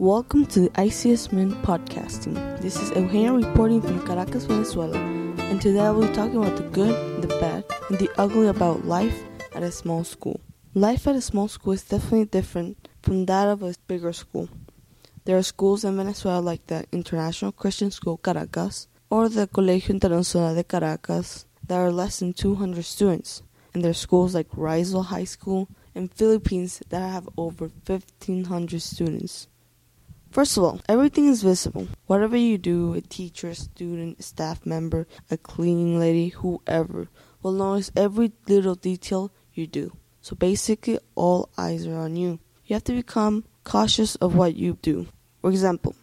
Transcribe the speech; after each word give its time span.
Welcome 0.00 0.46
to 0.46 0.60
the 0.60 0.70
ICS 0.70 1.30
Men 1.30 1.52
Podcasting. 1.62 2.58
This 2.62 2.80
is 2.80 2.88
Eugenia 2.96 3.34
reporting 3.34 3.82
from 3.82 4.00
Caracas, 4.06 4.46
Venezuela, 4.46 4.96
and 4.96 5.60
today 5.60 5.80
I 5.80 5.90
will 5.90 6.08
be 6.08 6.14
talking 6.14 6.42
about 6.42 6.56
the 6.56 6.62
good, 6.70 7.20
the 7.20 7.28
bad, 7.28 7.66
and 7.90 7.98
the 7.98 8.08
ugly 8.16 8.46
about 8.46 8.86
life 8.86 9.22
at 9.54 9.62
a 9.62 9.70
small 9.70 10.02
school. 10.02 10.40
Life 10.72 11.06
at 11.06 11.16
a 11.16 11.20
small 11.20 11.48
school 11.48 11.74
is 11.74 11.82
definitely 11.82 12.24
different 12.24 12.88
from 13.02 13.26
that 13.26 13.46
of 13.48 13.62
a 13.62 13.74
bigger 13.88 14.14
school. 14.14 14.48
There 15.26 15.36
are 15.36 15.42
schools 15.42 15.84
in 15.84 15.98
Venezuela 15.98 16.40
like 16.40 16.66
the 16.68 16.86
International 16.92 17.52
Christian 17.52 17.90
School 17.90 18.16
Caracas 18.16 18.88
or 19.10 19.28
the 19.28 19.48
Colegio 19.48 19.90
Internacional 19.90 20.54
de 20.54 20.64
Caracas 20.64 21.44
that 21.66 21.76
are 21.76 21.92
less 21.92 22.20
than 22.20 22.32
200 22.32 22.86
students, 22.86 23.42
and 23.74 23.84
there 23.84 23.90
are 23.90 24.06
schools 24.08 24.34
like 24.34 24.48
Rizal 24.56 25.02
High 25.02 25.24
School 25.24 25.68
in 25.94 26.08
Philippines 26.08 26.80
that 26.88 27.06
have 27.06 27.28
over 27.36 27.68
1500 27.84 28.80
students. 28.80 29.46
First 30.30 30.56
of 30.56 30.62
all, 30.62 30.80
everything 30.88 31.26
is 31.26 31.42
visible. 31.42 31.88
Whatever 32.06 32.36
you 32.36 32.56
do, 32.56 32.94
a 32.94 33.00
teacher, 33.00 33.52
student, 33.52 34.22
staff 34.22 34.64
member, 34.64 35.08
a 35.28 35.36
cleaning 35.36 35.98
lady, 35.98 36.28
whoever, 36.28 37.08
will 37.42 37.50
notice 37.50 37.90
every 37.96 38.30
little 38.46 38.76
detail 38.76 39.32
you 39.54 39.66
do. 39.66 39.96
So 40.20 40.36
basically, 40.36 41.00
all 41.16 41.48
eyes 41.58 41.84
are 41.84 41.96
on 41.96 42.14
you. 42.14 42.38
You 42.66 42.74
have 42.74 42.84
to 42.84 42.92
become 42.92 43.42
cautious 43.64 44.14
of 44.16 44.36
what 44.36 44.54
you 44.54 44.78
do. 44.82 45.08
For 45.40 45.50
example, 45.50 45.96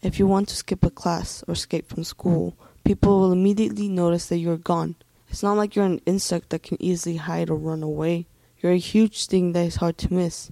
if 0.00 0.18
you 0.18 0.26
want 0.26 0.48
to 0.48 0.56
skip 0.56 0.82
a 0.82 0.90
class 0.90 1.44
or 1.46 1.52
escape 1.52 1.86
from 1.86 2.04
school, 2.04 2.56
people 2.84 3.20
will 3.20 3.32
immediately 3.32 3.88
notice 3.88 4.28
that 4.28 4.38
you're 4.38 4.56
gone. 4.56 4.96
It's 5.28 5.42
not 5.42 5.58
like 5.58 5.76
you're 5.76 5.84
an 5.84 6.00
insect 6.06 6.48
that 6.50 6.62
can 6.62 6.80
easily 6.80 7.16
hide 7.16 7.50
or 7.50 7.56
run 7.56 7.82
away. 7.82 8.28
You're 8.60 8.72
a 8.72 8.78
huge 8.78 9.26
thing 9.26 9.52
that 9.52 9.66
is 9.66 9.76
hard 9.76 9.98
to 9.98 10.12
miss. 10.12 10.50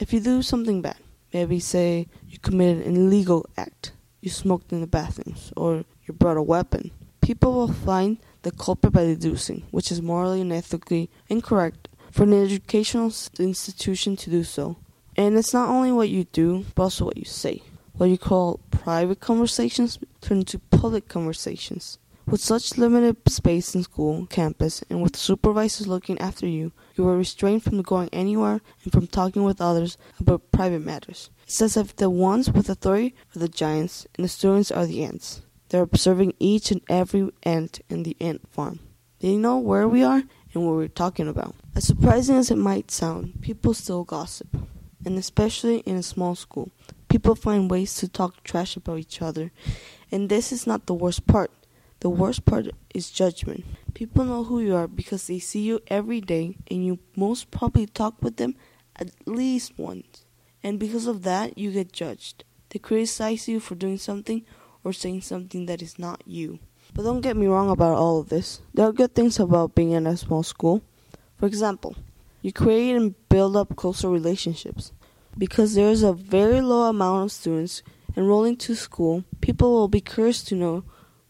If 0.00 0.12
you 0.12 0.18
do 0.18 0.42
something 0.42 0.82
bad, 0.82 0.96
maybe 1.32 1.60
say 1.60 2.06
you 2.28 2.38
committed 2.38 2.86
an 2.86 2.96
illegal 2.96 3.46
act, 3.56 3.92
you 4.20 4.30
smoked 4.30 4.72
in 4.72 4.80
the 4.80 4.86
bathrooms, 4.86 5.52
or 5.56 5.84
you 6.06 6.14
brought 6.14 6.36
a 6.36 6.42
weapon, 6.42 6.90
people 7.20 7.52
will 7.52 7.72
find 7.72 8.18
the 8.42 8.50
culprit 8.50 8.92
by 8.92 9.04
deducing, 9.04 9.62
which 9.70 9.90
is 9.90 10.02
morally 10.02 10.40
and 10.40 10.52
ethically 10.52 11.10
incorrect 11.28 11.88
for 12.10 12.24
an 12.24 12.32
educational 12.32 13.12
institution 13.38 14.16
to 14.16 14.30
do 14.30 14.44
so. 14.44 14.76
And 15.16 15.36
it's 15.36 15.54
not 15.54 15.68
only 15.68 15.92
what 15.92 16.08
you 16.08 16.24
do, 16.24 16.64
but 16.74 16.84
also 16.84 17.06
what 17.06 17.16
you 17.16 17.24
say. 17.24 17.62
What 17.94 18.06
you 18.06 18.18
call 18.18 18.60
private 18.70 19.20
conversations 19.20 19.98
turn 20.20 20.38
into 20.38 20.58
public 20.58 21.08
conversations. 21.08 21.98
With 22.26 22.40
such 22.40 22.78
limited 22.78 23.16
space 23.28 23.74
in 23.74 23.82
school 23.82 24.26
campus 24.26 24.82
and 24.88 25.02
with 25.02 25.16
supervisors 25.16 25.88
looking 25.88 26.18
after 26.18 26.46
you, 26.46 26.72
you 26.94 27.06
are 27.08 27.16
restrained 27.16 27.62
from 27.64 27.82
going 27.82 28.08
anywhere 28.12 28.60
and 28.84 28.92
from 28.92 29.06
talking 29.06 29.42
with 29.42 29.60
others 29.60 29.98
about 30.20 30.50
private 30.52 30.84
matters. 30.84 31.30
It's 31.44 31.60
as 31.60 31.76
if 31.76 31.96
the 31.96 32.08
ones 32.08 32.50
with 32.50 32.68
authority 32.68 33.14
are 33.34 33.40
the 33.40 33.48
giants 33.48 34.06
and 34.14 34.24
the 34.24 34.28
students 34.28 34.70
are 34.70 34.86
the 34.86 35.04
ants. 35.04 35.42
They're 35.68 35.82
observing 35.82 36.34
each 36.38 36.70
and 36.70 36.80
every 36.88 37.30
ant 37.42 37.80
in 37.90 38.04
the 38.04 38.16
ant 38.20 38.48
farm. 38.50 38.78
They 39.20 39.36
know 39.36 39.58
where 39.58 39.88
we 39.88 40.02
are 40.02 40.22
and 40.54 40.66
what 40.66 40.76
we're 40.76 40.88
talking 40.88 41.28
about. 41.28 41.54
As 41.74 41.86
surprising 41.86 42.36
as 42.36 42.50
it 42.50 42.58
might 42.58 42.90
sound, 42.90 43.40
people 43.40 43.74
still 43.74 44.04
gossip, 44.04 44.48
and 45.04 45.18
especially 45.18 45.78
in 45.78 45.96
a 45.96 46.02
small 46.02 46.34
school. 46.34 46.70
People 47.08 47.34
find 47.34 47.70
ways 47.70 47.94
to 47.96 48.08
talk 48.08 48.42
trash 48.44 48.76
about 48.76 48.98
each 48.98 49.22
other, 49.22 49.50
and 50.10 50.28
this 50.28 50.52
is 50.52 50.66
not 50.66 50.86
the 50.86 50.94
worst 50.94 51.26
part. 51.26 51.50
The 52.02 52.10
worst 52.10 52.44
part 52.44 52.66
is 52.92 53.12
judgment. 53.12 53.64
People 53.94 54.24
know 54.24 54.42
who 54.42 54.58
you 54.58 54.74
are 54.74 54.88
because 54.88 55.28
they 55.28 55.38
see 55.38 55.60
you 55.60 55.78
every 55.86 56.20
day 56.20 56.56
and 56.68 56.84
you 56.84 56.98
most 57.14 57.52
probably 57.52 57.86
talk 57.86 58.20
with 58.20 58.38
them 58.38 58.56
at 58.96 59.12
least 59.24 59.78
once. 59.78 60.24
And 60.64 60.80
because 60.80 61.06
of 61.06 61.22
that, 61.22 61.56
you 61.56 61.70
get 61.70 61.92
judged. 61.92 62.42
They 62.70 62.80
criticize 62.80 63.46
you 63.46 63.60
for 63.60 63.76
doing 63.76 63.98
something 63.98 64.44
or 64.82 64.92
saying 64.92 65.20
something 65.20 65.66
that 65.66 65.80
is 65.80 65.96
not 65.96 66.24
you. 66.26 66.58
But 66.92 67.04
don't 67.04 67.20
get 67.20 67.36
me 67.36 67.46
wrong 67.46 67.70
about 67.70 67.96
all 67.96 68.18
of 68.18 68.30
this. 68.30 68.62
There 68.74 68.88
are 68.88 68.92
good 68.92 69.14
things 69.14 69.38
about 69.38 69.76
being 69.76 69.92
in 69.92 70.08
a 70.08 70.16
small 70.16 70.42
school. 70.42 70.82
For 71.38 71.46
example, 71.46 71.94
you 72.40 72.52
create 72.52 72.96
and 72.96 73.14
build 73.28 73.56
up 73.56 73.76
closer 73.76 74.08
relationships. 74.08 74.90
Because 75.38 75.76
there 75.76 75.90
is 75.90 76.02
a 76.02 76.12
very 76.12 76.62
low 76.62 76.88
amount 76.88 77.26
of 77.26 77.30
students 77.30 77.84
enrolling 78.16 78.56
to 78.56 78.74
school, 78.74 79.22
people 79.40 79.70
will 79.70 79.86
be 79.86 80.00
curious 80.00 80.42
to 80.42 80.56
know 80.56 80.82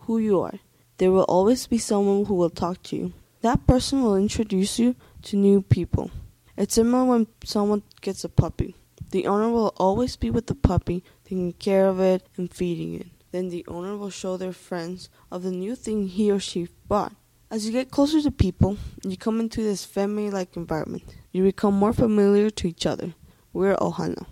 who 0.06 0.18
you 0.18 0.40
are. 0.40 0.58
There 1.02 1.10
will 1.10 1.24
always 1.24 1.66
be 1.66 1.78
someone 1.78 2.26
who 2.26 2.34
will 2.34 2.48
talk 2.48 2.80
to 2.84 2.96
you. 2.96 3.12
That 3.40 3.66
person 3.66 4.04
will 4.04 4.14
introduce 4.14 4.78
you 4.78 4.94
to 5.22 5.36
new 5.36 5.60
people. 5.60 6.12
It's 6.56 6.76
similar 6.76 7.04
when 7.04 7.26
someone 7.42 7.82
gets 8.00 8.22
a 8.22 8.28
puppy. 8.28 8.76
The 9.10 9.26
owner 9.26 9.50
will 9.50 9.74
always 9.78 10.14
be 10.14 10.30
with 10.30 10.46
the 10.46 10.54
puppy, 10.54 11.02
taking 11.24 11.54
care 11.54 11.88
of 11.88 11.98
it 11.98 12.28
and 12.36 12.54
feeding 12.54 12.94
it. 12.94 13.08
Then 13.32 13.48
the 13.48 13.64
owner 13.66 13.96
will 13.96 14.10
show 14.10 14.36
their 14.36 14.52
friends 14.52 15.08
of 15.28 15.42
the 15.42 15.50
new 15.50 15.74
thing 15.74 16.06
he 16.06 16.30
or 16.30 16.38
she 16.38 16.68
bought. 16.86 17.12
As 17.50 17.66
you 17.66 17.72
get 17.72 17.90
closer 17.90 18.22
to 18.22 18.30
people, 18.30 18.76
you 19.02 19.16
come 19.16 19.40
into 19.40 19.60
this 19.60 19.84
family 19.84 20.30
like 20.30 20.56
environment. 20.56 21.02
You 21.32 21.42
become 21.42 21.74
more 21.74 21.92
familiar 21.92 22.48
to 22.48 22.68
each 22.68 22.86
other. 22.86 23.14
We're 23.52 23.74
Ohana. 23.74 24.26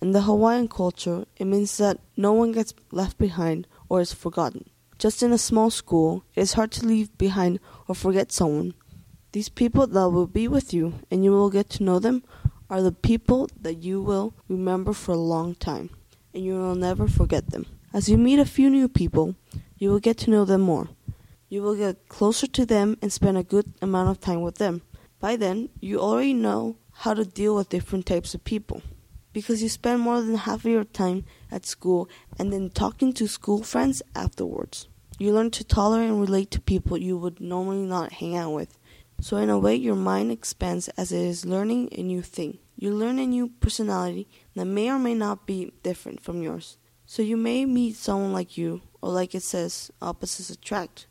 In 0.00 0.12
the 0.12 0.22
Hawaiian 0.22 0.68
culture, 0.68 1.26
it 1.36 1.44
means 1.44 1.76
that 1.76 1.98
no 2.16 2.32
one 2.32 2.52
gets 2.52 2.72
left 2.90 3.18
behind 3.18 3.66
or 3.90 4.00
is 4.00 4.14
forgotten. 4.14 4.70
Just 4.98 5.22
in 5.22 5.30
a 5.30 5.38
small 5.38 5.70
school, 5.70 6.24
it 6.34 6.40
is 6.40 6.54
hard 6.54 6.72
to 6.72 6.86
leave 6.86 7.16
behind 7.18 7.60
or 7.86 7.94
forget 7.94 8.32
someone. 8.32 8.72
These 9.32 9.50
people 9.50 9.86
that 9.86 10.08
will 10.08 10.26
be 10.26 10.48
with 10.48 10.72
you 10.72 10.94
and 11.10 11.22
you 11.22 11.32
will 11.32 11.50
get 11.50 11.68
to 11.70 11.82
know 11.82 11.98
them 11.98 12.24
are 12.70 12.80
the 12.80 12.92
people 12.92 13.50
that 13.60 13.74
you 13.74 14.00
will 14.00 14.32
remember 14.48 14.94
for 14.94 15.12
a 15.12 15.18
long 15.18 15.54
time, 15.54 15.90
and 16.32 16.42
you 16.42 16.54
will 16.54 16.74
never 16.74 17.06
forget 17.06 17.50
them. 17.50 17.66
As 17.92 18.08
you 18.08 18.16
meet 18.16 18.38
a 18.38 18.46
few 18.46 18.70
new 18.70 18.88
people, 18.88 19.34
you 19.76 19.90
will 19.90 20.00
get 20.00 20.16
to 20.18 20.30
know 20.30 20.46
them 20.46 20.62
more. 20.62 20.88
You 21.48 21.62
will 21.62 21.76
get 21.76 22.08
closer 22.08 22.46
to 22.46 22.64
them 22.64 22.96
and 23.02 23.12
spend 23.12 23.36
a 23.36 23.44
good 23.44 23.74
amount 23.82 24.08
of 24.08 24.20
time 24.20 24.40
with 24.40 24.56
them. 24.56 24.82
By 25.20 25.36
then, 25.36 25.68
you 25.80 26.00
already 26.00 26.32
know 26.32 26.76
how 26.92 27.12
to 27.12 27.24
deal 27.24 27.54
with 27.54 27.68
different 27.68 28.06
types 28.06 28.34
of 28.34 28.44
people 28.44 28.82
because 29.36 29.62
you 29.62 29.68
spend 29.68 30.00
more 30.00 30.22
than 30.22 30.34
half 30.34 30.64
of 30.64 30.70
your 30.70 30.82
time 30.82 31.22
at 31.52 31.66
school 31.66 32.08
and 32.38 32.50
then 32.50 32.70
talking 32.70 33.12
to 33.12 33.28
school 33.28 33.62
friends 33.62 34.00
afterwards. 34.14 34.88
You 35.18 35.34
learn 35.34 35.50
to 35.50 35.62
tolerate 35.62 36.08
and 36.08 36.18
relate 36.18 36.50
to 36.52 36.60
people 36.62 36.96
you 36.96 37.18
would 37.18 37.38
normally 37.38 37.84
not 37.84 38.14
hang 38.14 38.34
out 38.34 38.54
with. 38.54 38.78
So, 39.20 39.36
in 39.36 39.50
a 39.50 39.58
way, 39.58 39.74
your 39.74 39.94
mind 39.94 40.32
expands 40.32 40.88
as 40.96 41.12
it 41.12 41.20
is 41.20 41.44
learning 41.44 41.90
a 41.92 42.02
new 42.02 42.22
thing. 42.22 42.56
You 42.76 42.94
learn 42.94 43.18
a 43.18 43.26
new 43.26 43.48
personality 43.60 44.26
that 44.54 44.64
may 44.64 44.88
or 44.88 44.98
may 44.98 45.12
not 45.12 45.46
be 45.46 45.70
different 45.82 46.22
from 46.22 46.40
yours. 46.40 46.78
So, 47.04 47.20
you 47.20 47.36
may 47.36 47.66
meet 47.66 47.96
someone 47.96 48.32
like 48.32 48.56
you, 48.56 48.80
or 49.02 49.10
like 49.10 49.34
it 49.34 49.42
says, 49.42 49.90
opposites 50.00 50.48
attract. 50.48 51.08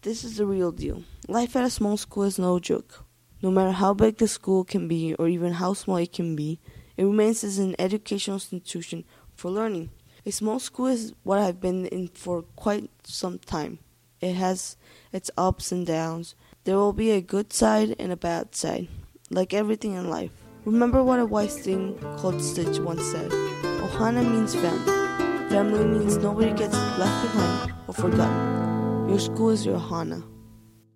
This 0.00 0.24
is 0.24 0.38
the 0.38 0.46
real 0.46 0.72
deal. 0.72 1.02
Life 1.28 1.54
at 1.54 1.64
a 1.64 1.70
small 1.70 1.98
school 1.98 2.22
is 2.22 2.38
no 2.38 2.58
joke. 2.60 3.04
No 3.42 3.50
matter 3.50 3.72
how 3.72 3.92
big 3.92 4.16
the 4.16 4.26
school 4.26 4.64
can 4.64 4.88
be, 4.88 5.12
or 5.18 5.28
even 5.28 5.52
how 5.52 5.74
small 5.74 5.98
it 5.98 6.14
can 6.14 6.34
be, 6.34 6.60
it 6.98 7.04
remains 7.04 7.44
as 7.44 7.58
an 7.58 7.76
educational 7.78 8.34
institution 8.34 9.04
for 9.36 9.50
learning. 9.52 9.88
A 10.26 10.32
small 10.32 10.58
school 10.58 10.86
is 10.86 11.14
what 11.22 11.38
I've 11.38 11.60
been 11.60 11.86
in 11.86 12.08
for 12.08 12.42
quite 12.56 12.90
some 13.04 13.38
time. 13.38 13.78
It 14.20 14.34
has 14.34 14.76
its 15.12 15.30
ups 15.38 15.70
and 15.70 15.86
downs. 15.86 16.34
There 16.64 16.76
will 16.76 16.92
be 16.92 17.12
a 17.12 17.20
good 17.20 17.52
side 17.52 17.94
and 18.00 18.10
a 18.10 18.16
bad 18.16 18.56
side, 18.56 18.88
like 19.30 19.54
everything 19.54 19.94
in 19.94 20.10
life. 20.10 20.32
Remember 20.64 21.04
what 21.04 21.20
a 21.20 21.24
wise 21.24 21.56
thing 21.56 21.96
called 22.18 22.42
Stitch 22.42 22.80
once 22.80 23.04
said 23.04 23.30
Ohana 23.30 24.28
means 24.28 24.56
family. 24.56 25.48
Family 25.48 25.84
means 25.84 26.16
nobody 26.16 26.50
gets 26.50 26.74
left 26.74 27.22
behind 27.22 27.72
or 27.86 27.94
forgotten. 27.94 29.08
Your 29.08 29.20
school 29.20 29.50
is 29.50 29.64
your 29.64 29.78
Ohana. 29.78 30.24